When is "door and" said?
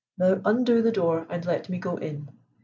0.91-1.45